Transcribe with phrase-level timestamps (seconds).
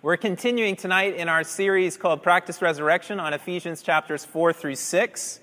[0.00, 5.40] We're continuing tonight in our series called Practice Resurrection on Ephesians chapters 4 through 6.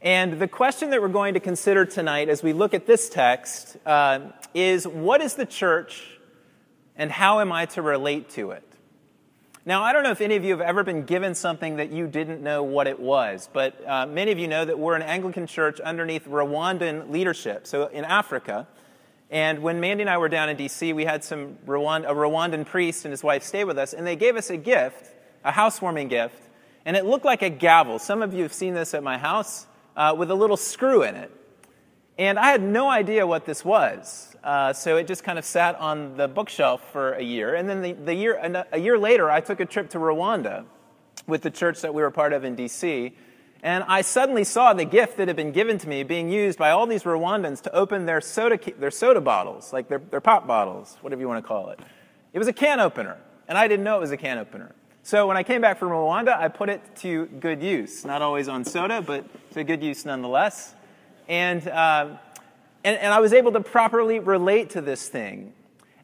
[0.00, 3.76] And the question that we're going to consider tonight as we look at this text
[3.86, 6.18] uh, is what is the church
[6.96, 8.64] and how am I to relate to it?
[9.64, 12.08] Now, I don't know if any of you have ever been given something that you
[12.08, 15.46] didn't know what it was, but uh, many of you know that we're an Anglican
[15.46, 18.66] church underneath Rwandan leadership, so in Africa.
[19.32, 23.06] And when Mandy and I were down in D.C., we had some a Rwandan priest
[23.06, 25.10] and his wife stay with us, and they gave us a gift,
[25.42, 26.36] a housewarming gift,
[26.84, 27.98] and it looked like a gavel.
[27.98, 29.66] Some of you have seen this at my house
[29.96, 31.30] uh, with a little screw in it.
[32.18, 34.36] And I had no idea what this was.
[34.44, 37.54] Uh, so it just kind of sat on the bookshelf for a year.
[37.54, 40.66] And then the, the year, a year later, I took a trip to Rwanda
[41.26, 43.16] with the church that we were part of in D.C.
[43.62, 46.70] And I suddenly saw the gift that had been given to me being used by
[46.70, 50.96] all these Rwandans to open their soda, their soda bottles, like their, their pop bottles,
[51.00, 51.78] whatever you want to call it.
[52.32, 54.74] It was a can opener, and I didn't know it was a can opener.
[55.04, 58.04] So when I came back from Rwanda, I put it to good use.
[58.04, 60.74] Not always on soda, but to good use nonetheless.
[61.28, 62.16] And, uh,
[62.82, 65.52] and, and, I was able to properly relate to this thing.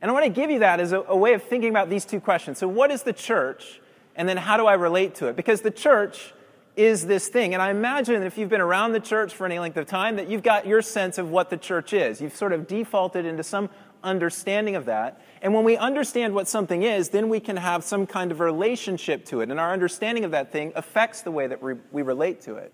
[0.01, 2.05] And I want to give you that as a, a way of thinking about these
[2.05, 2.59] two questions.
[2.59, 3.81] So, what is the church?
[4.15, 5.37] And then, how do I relate to it?
[5.37, 6.33] Because the church
[6.79, 7.55] is this thing.
[7.55, 10.29] And I imagine if you've been around the church for any length of time, that
[10.29, 12.21] you've got your sense of what the church is.
[12.21, 13.69] You've sort of defaulted into some
[14.05, 15.21] understanding of that.
[15.43, 19.25] And when we understand what something is, then we can have some kind of relationship
[19.27, 19.51] to it.
[19.51, 22.73] And our understanding of that thing affects the way that we, we relate to it.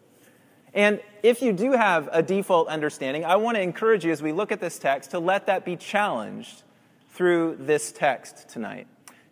[0.74, 4.32] And if you do have a default understanding, I want to encourage you as we
[4.32, 6.62] look at this text to let that be challenged
[7.10, 8.86] through this text tonight.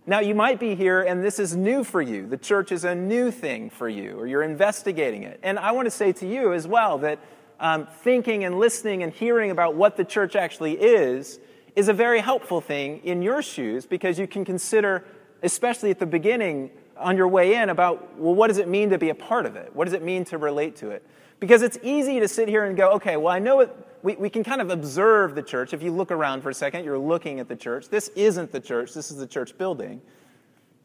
[0.05, 2.27] Now, you might be here and this is new for you.
[2.27, 5.39] The church is a new thing for you, or you're investigating it.
[5.45, 7.21] And I want to say to you as well that
[7.61, 11.39] um, thinking and listening and hearing about what the church actually is
[11.77, 15.05] is a very helpful thing in your shoes because you can consider,
[15.45, 18.99] especially at the beginning on your way in, about, well, what does it mean to
[18.99, 19.75] be a part of it?
[19.75, 21.07] What does it mean to relate to it?
[21.43, 24.31] Because it's easy to sit here and go, okay, well, I know it, we, we
[24.31, 25.75] can kind of observe the church.
[25.75, 27.89] If you look around for a second, you're looking at the church.
[27.89, 30.01] This isn't the church, this is the church building.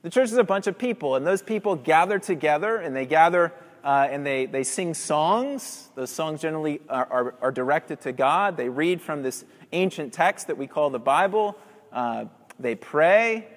[0.02, 3.54] The church is a bunch of people, and those people gather together, and they gather
[3.84, 5.90] uh, and they, they sing songs.
[5.94, 8.58] Those songs generally are, are, are, directed to God.
[8.58, 11.56] They read from this ancient text that we call the Bible.
[11.94, 12.26] Uh,
[12.60, 13.48] they pray.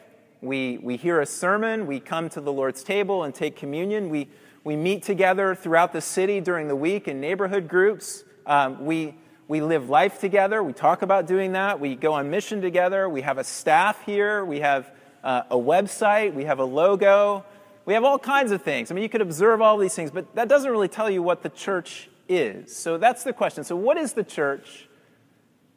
[0.43, 1.87] We, we hear a sermon.
[1.87, 4.11] We come to the Lord's table and take communion.
[4.11, 4.29] We,
[4.63, 8.25] we meet together throughout the city during the week in neighborhood groups.
[8.47, 9.15] Um, we,
[9.49, 10.63] we live life together.
[10.63, 11.81] We talk about doing that.
[11.81, 13.09] We go on mission together.
[13.09, 14.45] We have a staff here.
[14.45, 14.93] We have
[15.25, 16.35] uh, a website.
[16.35, 17.45] We have a logo.
[17.87, 18.91] We have all kinds of things.
[18.91, 21.43] I mean, you could observe all these things, but that doesn't really tell you what
[21.43, 22.77] the church is.
[22.77, 23.65] So that's the question.
[23.65, 24.89] So, what is the church?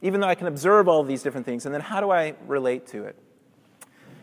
[0.02, 2.88] Even though I can observe all these different things, and then how do I relate
[2.88, 3.16] to it?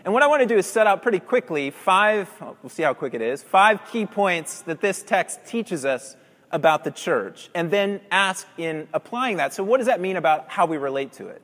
[0.04, 2.30] And what I want to do is set out pretty quickly five,
[2.62, 6.16] we'll see how quick it is, five key points that this text teaches us
[6.50, 9.54] about the church, and then ask in applying that.
[9.54, 11.42] So, what does that mean about how we relate to it?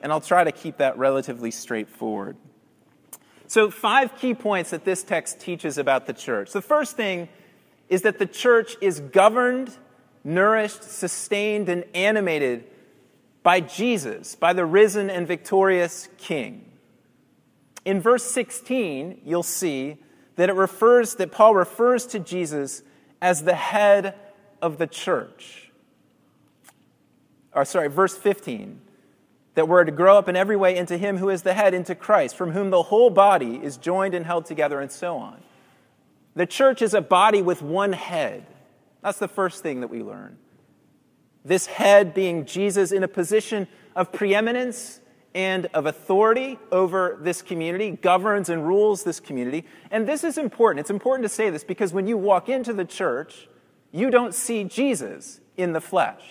[0.00, 2.36] And I'll try to keep that relatively straightforward.
[3.48, 6.52] So, five key points that this text teaches about the church.
[6.52, 7.28] The first thing
[7.90, 9.76] is that the church is governed,
[10.24, 12.64] nourished, sustained, and animated
[13.42, 16.71] by Jesus, by the risen and victorious King.
[17.84, 19.98] In verse 16, you'll see
[20.36, 22.82] that it refers that Paul refers to Jesus
[23.20, 24.14] as the head
[24.60, 25.70] of the church.
[27.54, 28.80] Or sorry, verse 15,
[29.54, 31.94] that we're to grow up in every way into him who is the head, into
[31.94, 35.42] Christ, from whom the whole body is joined and held together, and so on.
[36.34, 38.46] The church is a body with one head.
[39.02, 40.38] That's the first thing that we learn.
[41.44, 45.00] This head being Jesus in a position of preeminence
[45.34, 49.64] and of authority over this community, governs and rules this community.
[49.90, 50.80] And this is important.
[50.80, 53.48] It's important to say this because when you walk into the church,
[53.92, 56.22] you don't see Jesus in the flesh.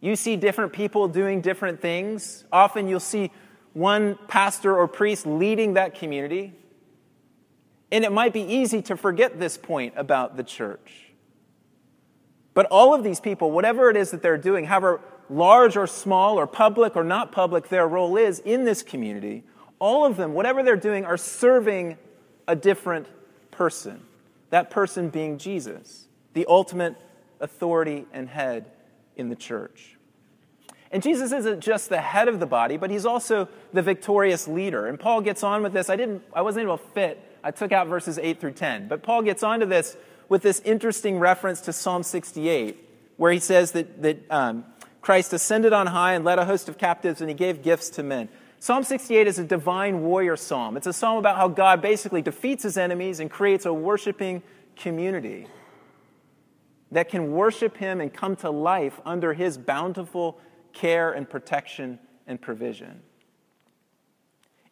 [0.00, 2.44] You see different people doing different things.
[2.52, 3.30] Often you'll see
[3.72, 6.54] one pastor or priest leading that community.
[7.92, 11.12] And it might be easy to forget this point about the church.
[12.54, 16.38] But all of these people, whatever it is that they're doing, however large or small
[16.38, 19.44] or public or not public their role is in this community,
[19.78, 21.96] all of them, whatever they're doing, are serving
[22.46, 23.06] a different
[23.50, 24.00] person.
[24.50, 26.96] That person being Jesus, the ultimate
[27.40, 28.66] authority and head
[29.16, 29.96] in the church.
[30.92, 34.86] And Jesus isn't just the head of the body, but he's also the victorious leader.
[34.86, 35.88] And Paul gets on with this.
[35.88, 37.24] I didn't I wasn't able to fit.
[37.44, 38.88] I took out verses 8 through 10.
[38.88, 39.96] But Paul gets on to this
[40.28, 42.76] with this interesting reference to Psalm 68,
[43.16, 44.64] where he says that, that um,
[45.00, 48.02] Christ ascended on high and led a host of captives, and he gave gifts to
[48.02, 48.28] men.
[48.58, 50.76] Psalm 68 is a divine warrior psalm.
[50.76, 54.42] It's a psalm about how God basically defeats his enemies and creates a worshiping
[54.76, 55.46] community
[56.92, 60.38] that can worship him and come to life under his bountiful
[60.72, 63.00] care and protection and provision.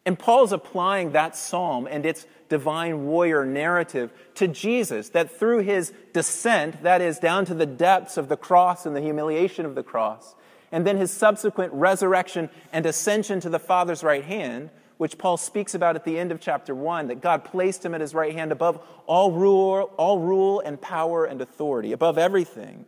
[0.09, 5.93] And Paul's applying that psalm and its divine warrior narrative to Jesus, that through his
[6.13, 9.83] descent, that is, down to the depths of the cross and the humiliation of the
[9.83, 10.33] cross,
[10.71, 15.75] and then his subsequent resurrection and ascension to the Father's right hand, which Paul speaks
[15.75, 18.51] about at the end of chapter 1, that God placed him at his right hand
[18.51, 22.85] above all rule, all rule and power and authority, above everything.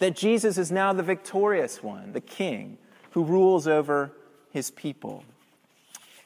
[0.00, 2.76] That Jesus is now the victorious one, the king,
[3.12, 4.10] who rules over
[4.50, 5.22] his people.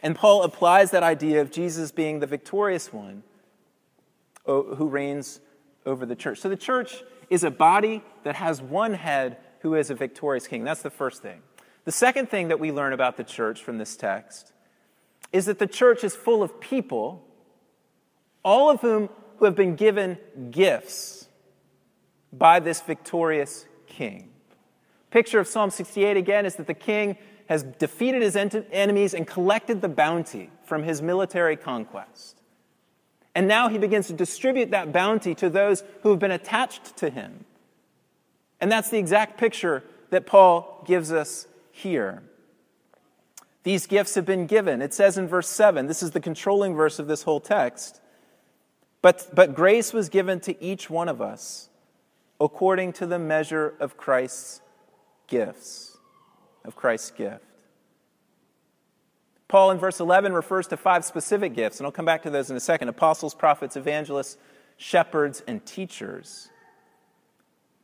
[0.05, 3.23] And Paul applies that idea of Jesus being the victorious one
[4.45, 5.41] who reigns
[5.87, 6.41] over the church.
[6.41, 10.63] So the church is a body that has one head who is a victorious king.
[10.63, 11.41] That's the first thing.
[11.87, 14.53] The second thing that we learn about the church from this text
[15.33, 17.27] is that the church is full of people,
[18.45, 19.09] all of whom
[19.39, 20.19] who have been given
[20.51, 21.29] gifts
[22.31, 24.29] by this victorious king.
[25.11, 27.17] Picture of Psalm 68 again is that the king
[27.47, 32.41] has defeated his enemies and collected the bounty from his military conquest.
[33.35, 37.11] And now he begins to distribute that bounty to those who have been attached to
[37.11, 37.45] him.
[38.61, 42.23] And that's the exact picture that Paul gives us here.
[43.65, 44.81] These gifts have been given.
[44.81, 48.01] It says in verse 7, this is the controlling verse of this whole text.
[49.03, 51.69] But, but grace was given to each one of us
[52.41, 54.61] according to the measure of Christ's
[55.27, 55.94] gifts,
[56.65, 57.45] of Christ's gift.
[59.49, 62.51] Paul in verse 11 refers to five specific gifts, and I'll come back to those
[62.51, 64.37] in a second apostles, prophets, evangelists,
[64.77, 66.49] shepherds, and teachers.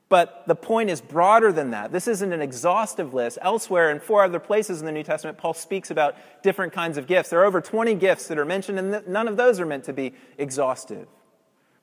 [0.08, 1.92] But the point is broader than that.
[1.92, 3.38] This isn't an exhaustive list.
[3.42, 7.06] Elsewhere, in four other places in the New Testament, Paul speaks about different kinds of
[7.06, 7.30] gifts.
[7.30, 9.92] There are over 20 gifts that are mentioned, and none of those are meant to
[9.92, 11.06] be exhaustive.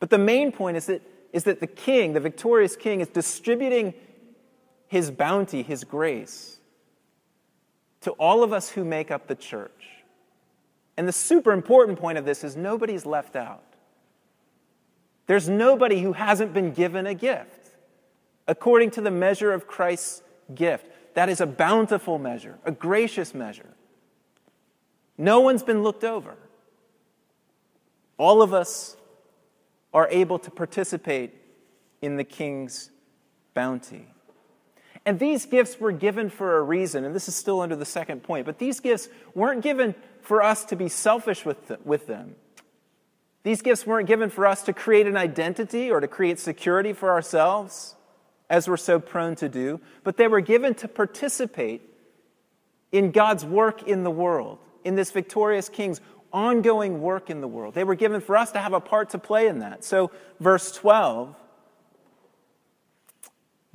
[0.02, 1.02] But the main point is that,
[1.32, 3.94] is that the king, the victorious king, is distributing
[4.88, 6.57] his bounty, his grace,
[8.02, 9.72] to all of us who make up the church.
[10.98, 13.64] And the super important point of this is nobody's left out.
[15.28, 17.72] There's nobody who hasn't been given a gift
[18.48, 20.24] according to the measure of Christ's
[20.56, 20.88] gift.
[21.16, 23.74] That is a bountiful measure, a gracious measure.
[25.18, 26.36] No one's been looked over.
[28.18, 28.96] All of us
[29.94, 31.34] are able to participate
[32.02, 32.92] in the king's
[33.54, 34.08] bounty.
[35.08, 38.24] And these gifts were given for a reason, and this is still under the second
[38.24, 42.36] point, but these gifts weren't given for us to be selfish with, with them.
[43.44, 47.10] These gifts weren't given for us to create an identity or to create security for
[47.10, 47.96] ourselves
[48.50, 51.84] as we're so prone to do, but they were given to participate
[52.92, 56.02] in God's work in the world, in this victorious king's
[56.34, 57.76] ongoing work in the world.
[57.76, 59.86] They were given for us to have a part to play in that.
[59.86, 60.12] So,
[60.42, 61.34] verse 12,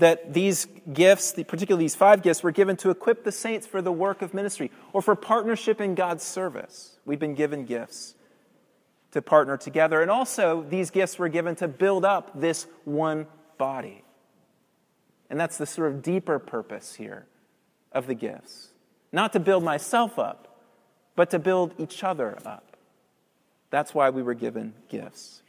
[0.03, 3.93] that these gifts, particularly these five gifts, were given to equip the saints for the
[3.93, 6.99] work of ministry or for partnership in God's service.
[7.05, 8.17] We've been given gifts
[9.13, 10.03] to partner together.
[10.03, 13.29] And also, these gifts were given to build up this one
[13.59, 14.03] body.
[15.31, 17.27] And that's the sort of deeper purpose here
[17.93, 18.71] of the gifts.
[19.13, 20.59] Not to build myself up,
[21.15, 22.77] but to build each other up.
[23.71, 25.42] That's why we were given gifts.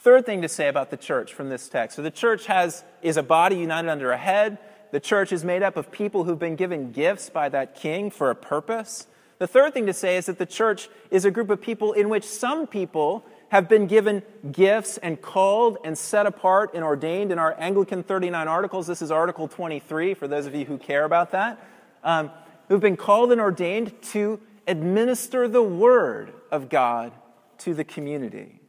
[0.00, 1.96] Third thing to say about the church from this text.
[1.96, 4.56] So the church has, is a body united under a head.
[4.92, 8.30] The church is made up of people who've been given gifts by that king for
[8.30, 9.06] a purpose.
[9.38, 12.08] The third thing to say is that the church is a group of people in
[12.08, 17.38] which some people have been given gifts and called and set apart and ordained in
[17.38, 18.86] our Anglican 39 articles.
[18.86, 21.62] This is Article 23 for those of you who care about that.
[22.02, 22.30] Um,
[22.68, 27.12] who've been called and ordained to administer the Word of God
[27.58, 28.59] to the community.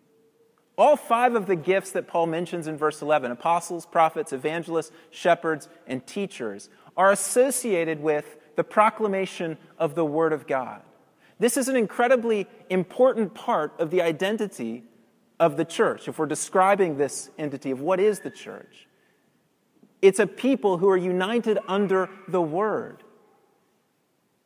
[0.78, 5.68] All five of the gifts that Paul mentions in verse 11 apostles, prophets, evangelists, shepherds,
[5.86, 10.82] and teachers are associated with the proclamation of the Word of God.
[11.40, 14.84] This is an incredibly important part of the identity
[15.40, 16.08] of the church.
[16.08, 18.88] If we're describing this entity of what is the church,
[20.02, 23.04] it's a people who are united under the Word.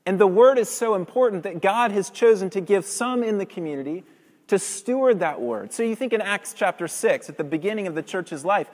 [0.05, 3.46] And the Word is so important that God has chosen to give some in the
[3.46, 4.05] community
[4.48, 5.74] to steward that Word.
[5.74, 8.70] So you think in Acts chapter 6, at the beginning of the church's life,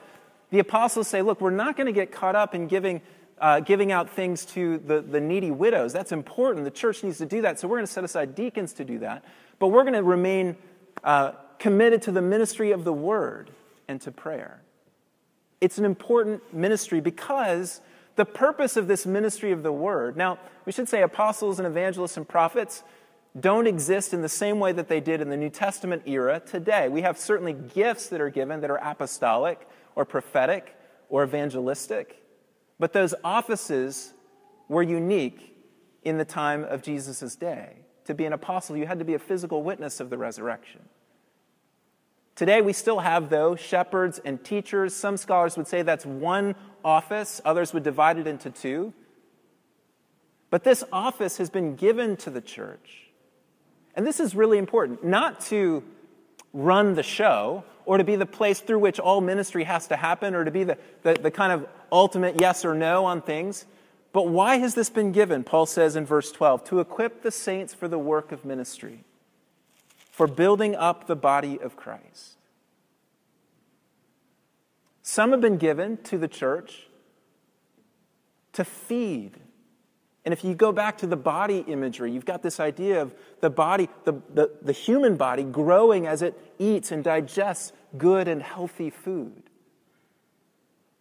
[0.50, 3.00] the apostles say, Look, we're not going to get caught up in giving
[3.38, 5.92] uh, giving out things to the, the needy widows.
[5.92, 6.64] That's important.
[6.64, 7.58] The church needs to do that.
[7.58, 9.24] So we're going to set aside deacons to do that.
[9.58, 10.56] But we're going to remain
[11.02, 13.50] uh, committed to the ministry of the word
[13.88, 14.62] and to prayer.
[15.60, 17.80] It's an important ministry because
[18.14, 22.16] The purpose of this ministry of the word, now, we should say apostles and evangelists
[22.16, 22.82] and prophets
[23.38, 26.88] don't exist in the same way that they did in the New Testament era today.
[26.88, 30.76] We have certainly gifts that are given that are apostolic or prophetic
[31.08, 32.22] or evangelistic,
[32.78, 34.12] but those offices
[34.68, 35.56] were unique
[36.02, 37.76] in the time of Jesus' day.
[38.06, 40.80] To be an apostle, you had to be a physical witness of the resurrection.
[42.34, 44.94] Today, we still have, though, shepherds and teachers.
[44.94, 48.92] Some scholars would say that's one office, others would divide it into two.
[50.50, 53.11] But this office has been given to the church.
[53.94, 55.82] And this is really important, not to
[56.52, 60.34] run the show or to be the place through which all ministry has to happen
[60.34, 63.66] or to be the, the, the kind of ultimate yes or no on things.
[64.12, 65.42] But why has this been given?
[65.42, 69.04] Paul says in verse 12 to equip the saints for the work of ministry,
[70.10, 72.36] for building up the body of Christ.
[75.02, 76.86] Some have been given to the church
[78.52, 79.32] to feed.
[80.24, 83.50] And if you go back to the body imagery, you've got this idea of the
[83.50, 88.90] body, the, the, the human body growing as it eats and digests good and healthy
[88.90, 89.42] food.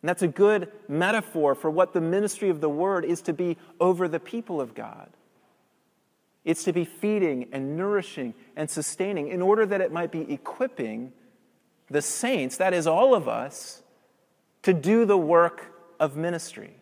[0.01, 3.57] And that's a good metaphor for what the ministry of the word is to be
[3.79, 5.09] over the people of God.
[6.43, 11.13] It's to be feeding and nourishing and sustaining in order that it might be equipping
[11.91, 13.83] the saints, that is, all of us,
[14.63, 16.80] to do the work of ministry.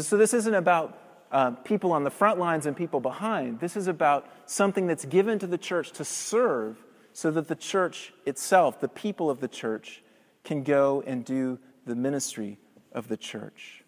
[0.00, 0.98] So, this isn't about
[1.30, 3.60] uh, people on the front lines and people behind.
[3.60, 6.82] This is about something that's given to the church to serve
[7.12, 10.02] so that the church itself, the people of the church,
[10.44, 12.58] can go and do the ministry
[12.92, 13.82] of the church.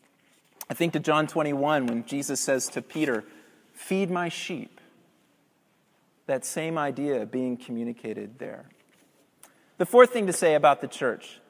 [0.68, 3.24] I think to John 21 when Jesus says to Peter,
[3.72, 4.80] Feed my sheep.
[6.26, 8.66] That same idea being communicated there.
[9.76, 11.40] The fourth thing to say about the church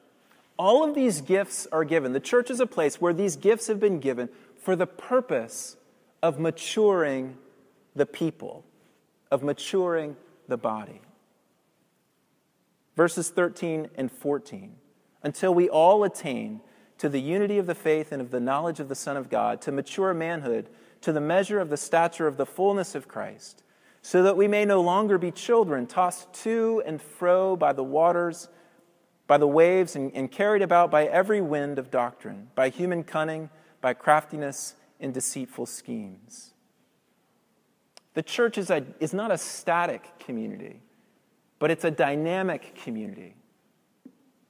[0.57, 2.13] all of these gifts are given.
[2.13, 4.29] The church is a place where these gifts have been given
[4.65, 5.77] for the purpose
[6.23, 7.37] of maturing
[7.95, 8.65] the people,
[9.29, 10.15] of maturing
[10.47, 11.01] the body.
[12.95, 14.75] Verses 13 and 14
[15.21, 16.61] until we all attain
[16.97, 19.61] to the unity of the faith and of the knowledge of the Son of God,
[19.61, 20.69] to mature manhood,
[21.01, 23.63] to the measure of the stature of the fullness of Christ,
[24.01, 28.49] so that we may no longer be children, tossed to and fro by the waters,
[29.27, 33.49] by the waves, and, and carried about by every wind of doctrine, by human cunning,
[33.85, 36.55] by craftiness and deceitful schemes.
[38.15, 40.81] The church is, a, is not a static community,
[41.59, 43.35] but it's a dynamic community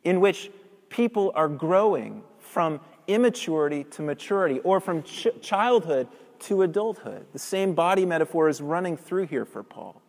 [0.06, 0.51] in which
[0.88, 6.08] people are growing from immaturity to maturity or from ch- childhood
[6.39, 7.25] to adulthood.
[7.34, 10.01] The same body metaphor is running through here for Paul,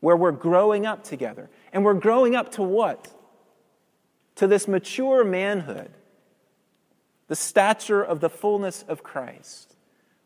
[0.00, 1.48] where we're growing up together.
[1.72, 3.06] And we're growing up to what?
[4.34, 5.92] To this mature manhood,
[7.30, 9.76] the stature of the fullness of Christ.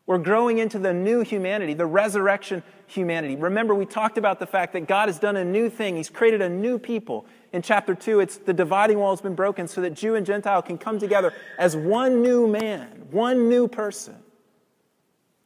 [0.07, 3.35] We're growing into the new humanity, the resurrection humanity.
[3.35, 5.97] Remember, we talked about the fact that God has done a new thing.
[5.97, 7.27] He's created a new people.
[7.53, 10.63] In chapter 2, it's the dividing wall has been broken so that Jew and Gentile
[10.63, 14.15] can come together as one new man, one new person.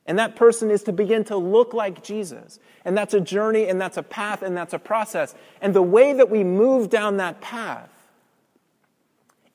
[0.05, 2.57] And that person is to begin to look like Jesus.
[2.85, 5.35] And that's a journey, and that's a path, and that's a process.
[5.61, 7.89] And the way that we move down that path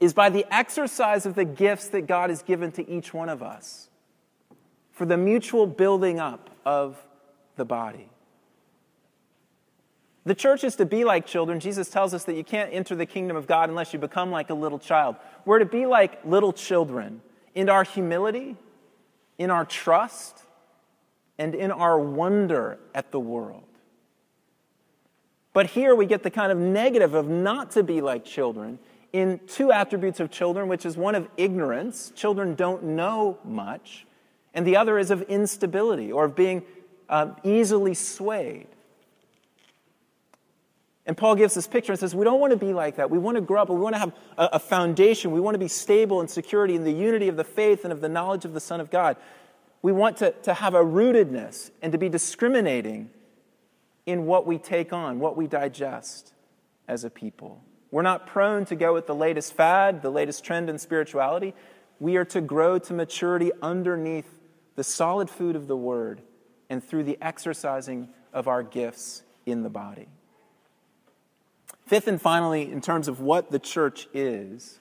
[0.01, 3.43] is by the exercise of the gifts that God has given to each one of
[3.43, 3.89] us
[4.93, 6.97] for the mutual building up of
[7.57, 8.09] the body.
[10.25, 11.61] The church is to be like children.
[11.61, 14.51] Jesus tells us that you can't enter the kingdom of God unless you become like
[14.51, 15.17] a little child.
[15.45, 17.21] We're to be like little children
[17.55, 18.57] in our humility,
[19.37, 20.39] in our trust,
[21.39, 23.65] and in our wonder at the world.
[25.53, 28.79] But here we get the kind of negative of not to be like children
[29.15, 32.13] in two attributes of children, which is one of ignorance.
[32.17, 34.05] Children don't know much
[34.55, 36.63] and the other is of instability or of being
[37.09, 38.69] um, easily swayed.
[41.07, 43.11] And Paul gives this picture and says, We don't want to be like that.
[43.11, 43.69] We want to grow up.
[43.69, 45.33] We want to have a, a foundation.
[45.33, 48.01] We want to be stable in security in the unity of the faith and of
[48.01, 49.17] the knowledge of the Son of God.
[49.83, 53.11] We want to, to have a rootedness and to be discriminating
[54.07, 56.33] in what we take on, what we digest
[56.89, 57.63] as a people.
[57.95, 61.55] We're not prone to go with the latest fad, the latest trend in spirituality.
[62.01, 64.27] We are to grow to maturity underneath
[64.75, 66.21] the solid food of the Word,
[66.69, 70.09] and through the exercising of our gifts in the body.
[71.87, 74.81] Fifth and finally, in terms of what the church is,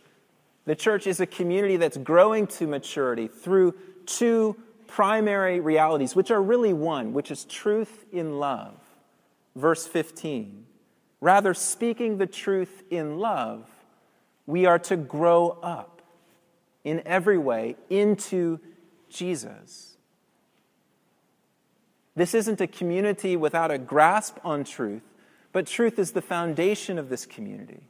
[0.65, 3.75] the church is a community that's growing to maturity through
[4.07, 4.55] two
[4.87, 8.73] primary realities, which are really one, which is truth in love.
[9.55, 10.65] Verse 15.
[11.23, 13.65] Rather, speaking the truth in love,
[14.45, 16.01] we are to grow up
[16.83, 18.59] in every way into
[19.09, 19.95] Jesus.
[22.13, 25.01] This isn't a community without a grasp on truth,
[25.53, 27.83] but truth is the foundation of this community.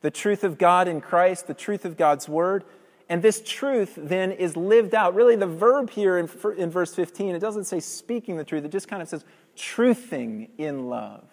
[0.00, 2.64] The truth of God in Christ, the truth of God's Word.
[3.06, 5.14] And this truth then is lived out.
[5.14, 6.26] Really, the verb here in,
[6.56, 9.26] in verse 15, it doesn't say speaking the truth, it just kind of says
[9.58, 11.31] truthing in love.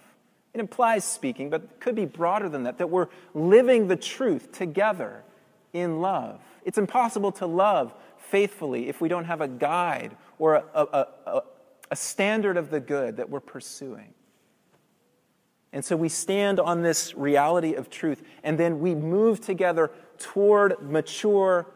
[0.54, 4.52] It implies speaking, but it could be broader than that, that we're living the truth
[4.52, 5.24] together
[5.74, 6.42] in love.
[6.66, 11.42] It's impossible to love faithfully if we don't have a guide or a, a, a,
[11.92, 14.14] a standard of the good that we're pursuing.
[15.72, 20.82] And so we stand on this reality of truth, and then we move together toward
[20.82, 21.68] mature,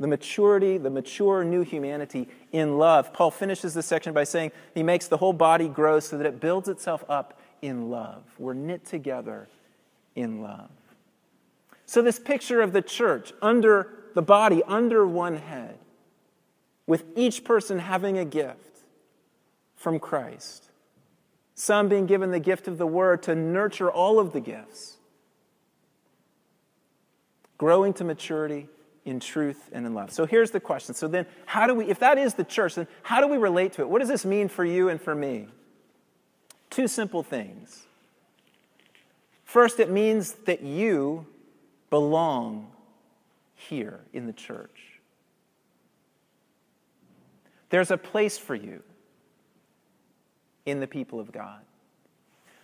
[0.00, 3.12] the maturity, the mature new humanity in love.
[3.12, 6.40] Paul finishes this section by saying he makes the whole body grow so that it
[6.40, 8.22] builds itself up in love.
[8.38, 9.48] We're knit together
[10.14, 10.70] in love.
[11.86, 15.78] So, this picture of the church under the body, under one head,
[16.86, 18.80] with each person having a gift
[19.76, 20.64] from Christ.
[21.54, 24.96] Some being given the gift of the word to nurture all of the gifts,
[27.56, 28.68] growing to maturity
[29.04, 30.12] in truth and in love.
[30.12, 30.94] So here's the question.
[30.94, 33.72] So then, how do we, if that is the church, then how do we relate
[33.74, 33.88] to it?
[33.88, 35.48] What does this mean for you and for me?
[36.70, 37.86] Two simple things.
[39.44, 41.26] First, it means that you
[41.90, 42.70] belong
[43.54, 45.00] here in the church.
[47.70, 48.82] There's a place for you
[50.66, 51.60] in the people of God.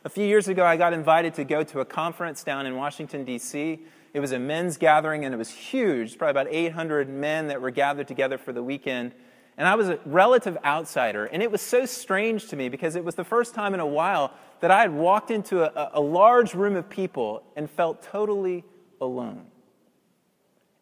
[0.05, 3.25] A few years ago, I got invited to go to a conference down in Washington,
[3.25, 3.81] D.C.
[4.13, 7.71] It was a men's gathering, and it was huge, probably about 800 men that were
[7.71, 9.13] gathered together for the weekend.
[9.57, 11.27] And I was a relative outsider.
[11.27, 13.87] And it was so strange to me because it was the first time in a
[13.87, 18.65] while that I had walked into a, a large room of people and felt totally
[19.01, 19.47] alone.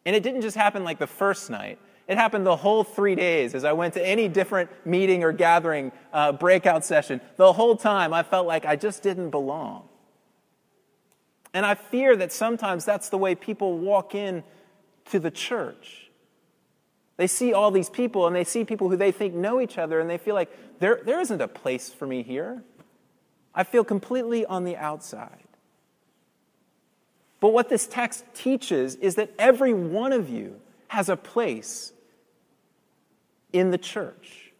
[0.05, 1.79] And it didn't just happen like the first night.
[2.07, 5.91] It happened the whole three days as I went to any different meeting or gathering,
[6.11, 7.21] uh, breakout session.
[7.37, 9.87] The whole time I felt like I just didn't belong.
[11.53, 14.43] And I fear that sometimes that's the way people walk in
[15.11, 16.02] to the church.
[17.17, 19.99] They see all these people and they see people who they think know each other
[19.99, 22.63] and they feel like there, there isn't a place for me here.
[23.53, 25.43] I feel completely on the outside.
[27.39, 31.91] But what this text teaches is that every one of you has a place
[33.51, 34.51] in the church,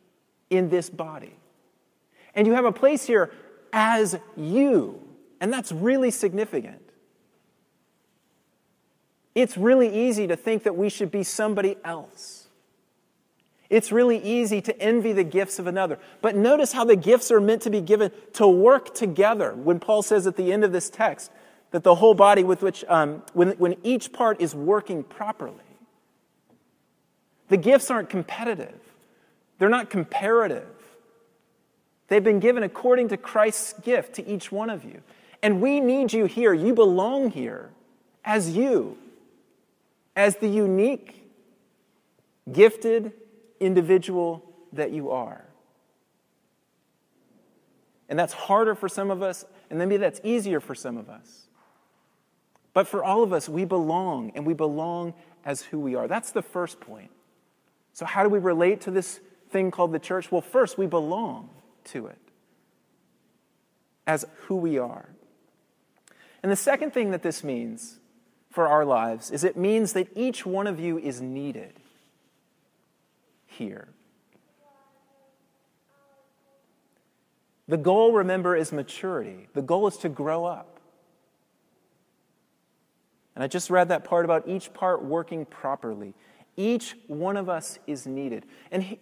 [0.50, 1.36] in this body.
[2.36, 3.32] And you have a place here
[3.72, 5.02] as you.
[5.40, 6.82] And that's really significant.
[9.34, 12.43] It's really easy to think that we should be somebody else.
[13.74, 15.98] It's really easy to envy the gifts of another.
[16.22, 19.52] But notice how the gifts are meant to be given to work together.
[19.56, 21.32] When Paul says at the end of this text
[21.72, 25.56] that the whole body with which, um, when, when each part is working properly,
[27.48, 28.80] the gifts aren't competitive,
[29.58, 30.70] they're not comparative.
[32.10, 35.02] They've been given according to Christ's gift to each one of you.
[35.42, 36.54] And we need you here.
[36.54, 37.72] You belong here
[38.24, 39.00] as you,
[40.16, 41.28] as the unique,
[42.52, 43.14] gifted,
[43.64, 45.46] individual that you are.
[48.10, 51.48] And that's harder for some of us, and maybe that's easier for some of us.
[52.74, 55.14] But for all of us, we belong, and we belong
[55.46, 56.08] as who we are.
[56.08, 57.12] That's the first point.
[57.94, 60.32] So, how do we relate to this thing called the church?
[60.32, 61.50] Well, first, we belong
[61.86, 62.18] to it
[64.08, 65.10] as who we are.
[66.42, 68.00] And the second thing that this means
[68.50, 71.74] for our lives is it means that each one of you is needed
[73.58, 73.88] here.
[77.68, 79.48] The goal, remember, is maturity.
[79.54, 80.80] The goal is to grow up.
[83.36, 86.14] And I just read that part about each part working properly.
[86.56, 88.46] Each one of us is needed.
[88.70, 89.00] And he,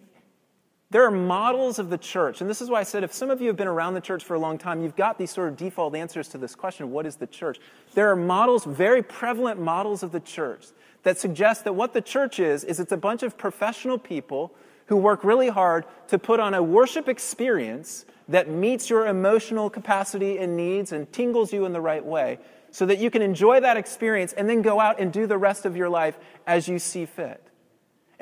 [0.92, 2.42] there are models of the church.
[2.42, 4.22] And this is why I said if some of you have been around the church
[4.22, 7.06] for a long time, you've got these sort of default answers to this question what
[7.06, 7.58] is the church?
[7.94, 10.66] There are models, very prevalent models of the church
[11.02, 14.52] that suggest that what the church is, is it's a bunch of professional people
[14.86, 20.38] who work really hard to put on a worship experience that meets your emotional capacity
[20.38, 22.38] and needs and tingles you in the right way
[22.70, 25.64] so that you can enjoy that experience and then go out and do the rest
[25.64, 27.41] of your life as you see fit.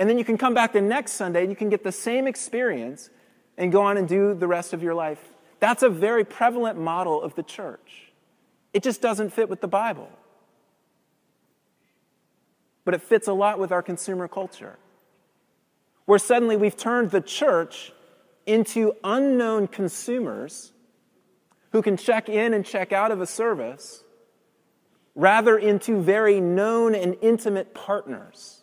[0.00, 2.26] And then you can come back the next Sunday and you can get the same
[2.26, 3.10] experience
[3.56, 5.22] and go on and do the rest of your life.
[5.60, 8.10] That's a very prevalent model of the church.
[8.72, 10.10] It just doesn't fit with the Bible
[12.84, 14.76] but it fits a lot with our consumer culture,
[16.06, 17.92] where suddenly we've turned the church
[18.46, 20.72] into unknown consumers
[21.72, 24.02] who can check in and check out of a service,
[25.14, 28.59] rather into very known and intimate partners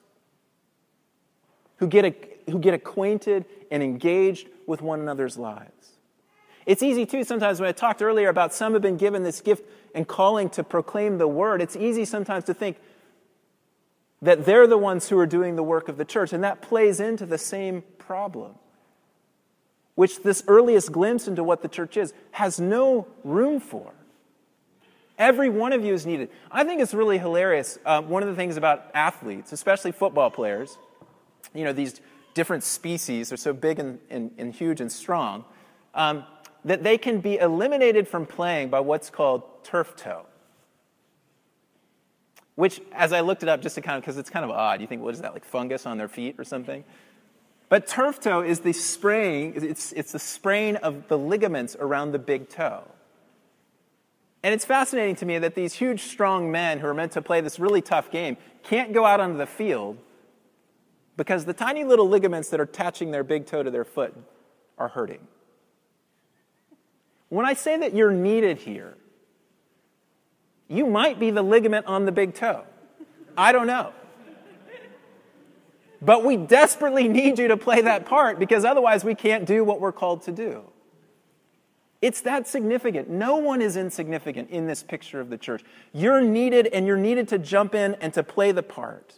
[1.77, 2.15] who get, a,
[2.51, 5.71] who get acquainted and engaged with one another's lives.
[6.65, 9.63] It's easy, too, sometimes when I talked earlier about some have been given this gift
[9.95, 12.77] and calling to proclaim the word, it's easy sometimes to think
[14.21, 16.99] that they're the ones who are doing the work of the church, and that plays
[16.99, 18.55] into the same problem,
[19.95, 23.93] which this earliest glimpse into what the church is has no room for.
[25.17, 26.29] Every one of you is needed.
[26.51, 27.79] I think it's really hilarious.
[27.85, 30.77] Um, one of the things about athletes, especially football players,
[31.53, 32.01] you know, these
[32.33, 35.43] different species are so big and, and, and huge and strong,
[35.95, 36.23] um,
[36.63, 40.25] that they can be eliminated from playing by what's called turf toe.
[42.55, 44.81] Which, as I looked it up, just to kind of, because it's kind of odd.
[44.81, 46.83] You think, what is that, like fungus on their feet or something?
[47.69, 52.19] But turf toe is the sprain, it's, it's the sprain of the ligaments around the
[52.19, 52.83] big toe.
[54.43, 57.41] And it's fascinating to me that these huge, strong men who are meant to play
[57.41, 59.97] this really tough game can't go out onto the field
[61.17, 64.15] because the tiny little ligaments that are attaching their big toe to their foot
[64.77, 65.27] are hurting.
[67.29, 68.95] When I say that you're needed here,
[70.69, 72.63] you might be the ligament on the big toe.
[73.37, 73.93] I don't know.
[76.01, 79.81] But we desperately need you to play that part because otherwise we can't do what
[79.81, 80.63] we're called to do.
[81.99, 83.09] It's that significant.
[83.09, 85.63] No one is insignificant in this picture of the church.
[85.93, 89.17] You're needed, and you're needed to jump in and to play the part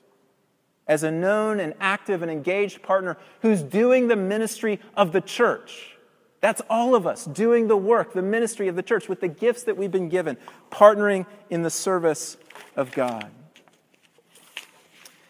[0.89, 5.95] as a known and active and engaged partner who's doing the ministry of the church.
[6.41, 9.63] That's all of us doing the work, the ministry of the church with the gifts
[9.63, 10.35] that we've been given,
[10.71, 12.37] partnering in the service
[12.75, 13.29] of God.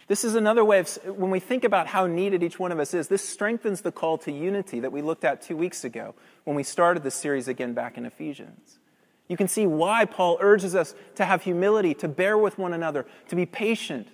[0.07, 2.93] This is another way of, when we think about how needed each one of us
[2.93, 6.55] is, this strengthens the call to unity that we looked at two weeks ago when
[6.55, 8.79] we started this series again back in Ephesians.
[9.27, 13.05] You can see why Paul urges us to have humility, to bear with one another,
[13.27, 14.07] to be patient,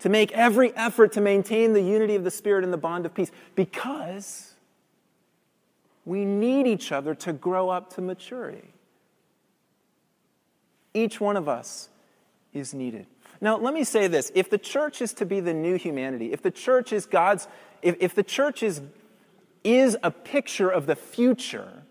[0.00, 3.14] to make every effort to maintain the unity of the Spirit and the bond of
[3.14, 4.54] peace, because
[6.04, 8.72] we need each other to grow up to maturity.
[10.94, 11.90] Each one of us
[12.52, 13.06] is needed.
[13.40, 14.32] Now, let me say this.
[14.34, 17.46] If the church is to be the new humanity, if the church is God's,
[17.82, 18.80] if, if the church is,
[19.62, 21.84] is a picture of the future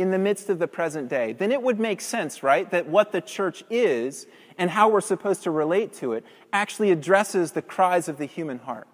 [0.00, 2.70] in the midst of the present day, then it would make sense, right?
[2.70, 4.26] That what the church is
[4.58, 8.58] and how we're supposed to relate to it actually addresses the cries of the human
[8.58, 8.88] heart.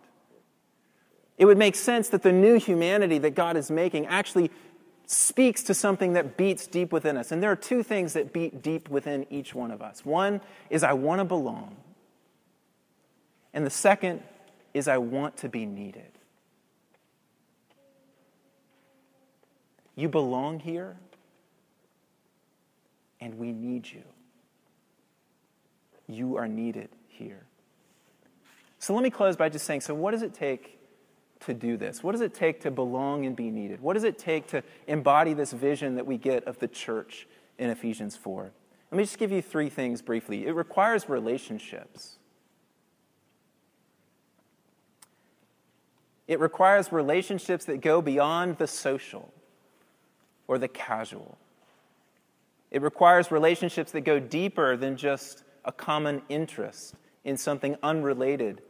[1.38, 4.50] It would make sense that the new humanity that God is making actually
[5.06, 7.30] speaks to something that beats deep within us.
[7.30, 10.04] And there are two things that beat deep within each one of us.
[10.04, 10.40] One
[10.70, 11.76] is, I want to belong.
[13.54, 14.22] And the second
[14.74, 16.15] is, I want to be needed.
[19.96, 20.98] You belong here,
[23.20, 24.02] and we need you.
[26.06, 27.46] You are needed here.
[28.78, 30.78] So let me close by just saying so, what does it take
[31.40, 32.02] to do this?
[32.02, 33.80] What does it take to belong and be needed?
[33.80, 37.26] What does it take to embody this vision that we get of the church
[37.58, 38.52] in Ephesians 4?
[38.90, 40.46] Let me just give you three things briefly.
[40.46, 42.18] It requires relationships.
[46.28, 49.32] It requires relationships that go beyond the social
[50.48, 51.38] or the casual.
[52.70, 58.62] It requires relationships that go deeper than just a common interest in something unrelated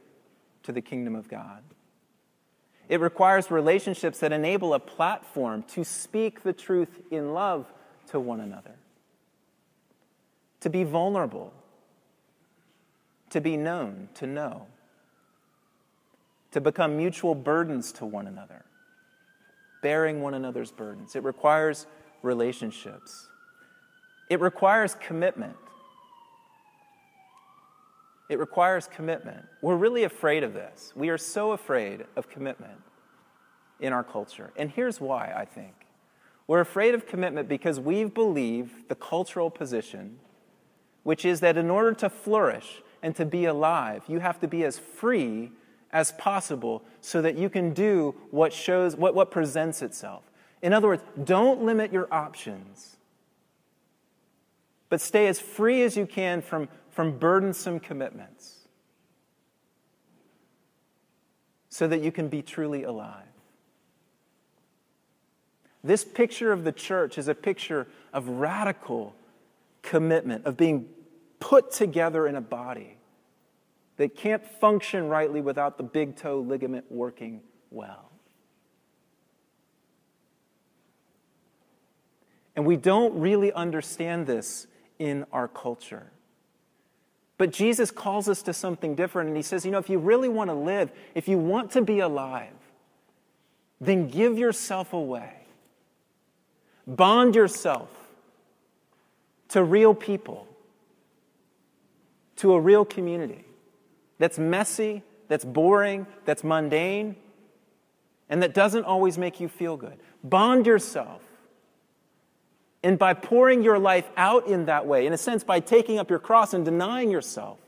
[0.63, 1.63] to the kingdom of God.
[2.89, 7.73] It requires relationships that enable a platform to speak the truth in love
[8.09, 8.77] to one another,
[10.61, 11.53] to be vulnerable,
[13.31, 14.67] to be known, to know,
[16.53, 18.65] to become mutual burdens to one another,
[19.87, 21.15] bearing one another's burdens.
[21.15, 21.87] It requires
[22.21, 23.29] relationships.
[24.29, 25.55] It requires commitment.
[28.29, 29.45] It requires commitment.
[29.63, 30.93] We're really afraid of this.
[30.97, 32.81] We are so afraid of commitment
[33.79, 34.51] in our culture.
[34.57, 35.87] And here's why, I think.
[36.49, 40.19] We're afraid of commitment because we've believed the cultural position,
[41.05, 44.65] which is that in order to flourish and to be alive, you have to be
[44.65, 45.53] as free
[45.97, 50.31] as possible so that you can do what shows what, what presents itself.
[50.61, 52.97] In other words, don't limit your options,
[54.91, 58.59] but stay as free as you can from from burdensome commitments
[61.71, 63.25] so that you can be truly alive.
[65.83, 69.15] This picture of the church is a picture of radical
[69.81, 70.89] commitment, of being
[71.41, 72.96] put together in a body
[73.97, 78.11] that can't function rightly without the big toe ligament working well.
[82.55, 84.67] And we don't really understand this
[84.99, 86.11] in our culture.
[87.39, 90.29] But Jesus calls us to something different, and he says, you know, if you really
[90.29, 92.49] want to live, if you want to be alive,
[93.79, 95.35] then give yourself away.
[96.87, 97.91] Bond yourself
[99.51, 100.47] to real people,
[102.37, 103.46] to a real community
[104.19, 107.17] that's messy, that's boring, that's mundane,
[108.29, 109.99] and that doesn't always make you feel good.
[110.25, 111.23] Bond yourself.
[112.83, 116.11] And by pouring your life out in that way, in a sense, by taking up
[116.11, 117.59] your cross and denying yourself,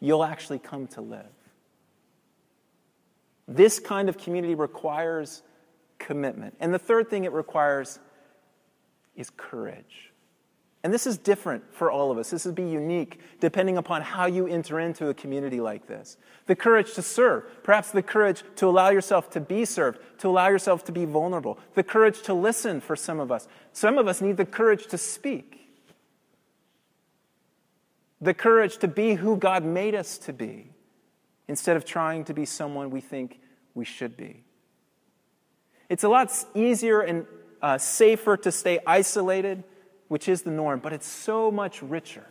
[0.00, 1.26] you'll actually come to live.
[3.46, 5.42] This kind of community requires
[5.98, 6.56] commitment.
[6.58, 7.98] And the third thing it requires
[9.14, 10.11] is courage.
[10.84, 12.30] And this is different for all of us.
[12.30, 16.16] This would be unique depending upon how you enter into a community like this.
[16.46, 20.48] The courage to serve, perhaps the courage to allow yourself to be served, to allow
[20.48, 23.46] yourself to be vulnerable, the courage to listen for some of us.
[23.72, 25.60] Some of us need the courage to speak,
[28.20, 30.70] the courage to be who God made us to be
[31.46, 33.40] instead of trying to be someone we think
[33.74, 34.42] we should be.
[35.88, 37.26] It's a lot easier and
[37.60, 39.62] uh, safer to stay isolated
[40.12, 42.26] which is the norm, but it's so much richer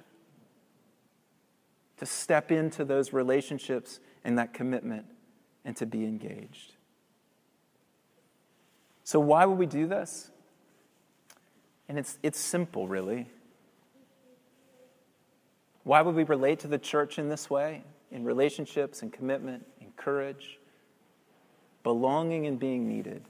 [1.97, 5.07] to step into those relationships and that commitment
[5.65, 6.75] and to be engaged.
[9.03, 10.29] So, why would we do this?
[11.89, 13.25] And it's, it's simple, really.
[15.81, 17.81] Why would we relate to the church in this way?
[18.11, 20.59] In relationships and commitment and courage,
[21.81, 23.23] belonging and being needed.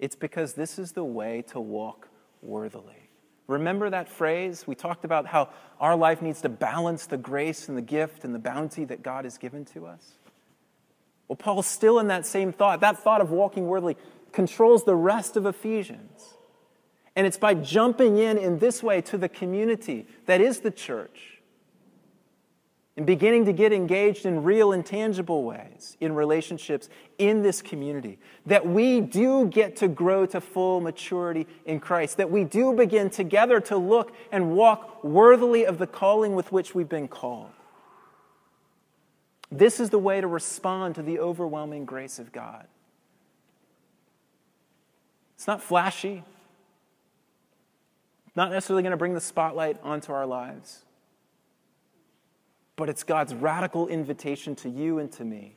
[0.00, 2.08] It's because this is the way to walk
[2.42, 3.05] worthily.
[3.46, 4.66] Remember that phrase?
[4.66, 8.34] We talked about how our life needs to balance the grace and the gift and
[8.34, 10.14] the bounty that God has given to us.
[11.28, 12.80] Well, Paul's still in that same thought.
[12.80, 13.96] That thought of walking worthily
[14.32, 16.34] controls the rest of Ephesians.
[17.14, 21.35] And it's by jumping in in this way to the community that is the church
[22.96, 28.18] and beginning to get engaged in real and tangible ways in relationships in this community.
[28.46, 32.16] That we do get to grow to full maturity in Christ.
[32.16, 36.74] That we do begin together to look and walk worthily of the calling with which
[36.74, 37.50] we've been called.
[39.52, 42.66] This is the way to respond to the overwhelming grace of God.
[45.36, 46.24] It's not flashy,
[48.34, 50.85] not necessarily going to bring the spotlight onto our lives
[52.76, 55.56] but it's God's radical invitation to you and to me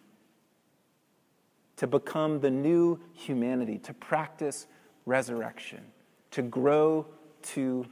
[1.79, 4.67] to become the new humanity, to practice
[5.05, 5.79] resurrection,
[6.31, 7.05] to grow
[7.41, 7.85] to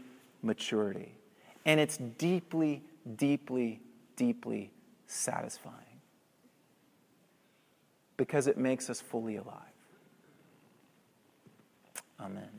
[0.43, 1.15] maturity.
[1.65, 2.83] And it's deeply,
[3.15, 3.79] deeply,
[4.17, 4.71] deeply
[5.05, 5.75] satisfying
[8.17, 9.55] because it makes us fully alive.
[12.19, 12.49] Amen.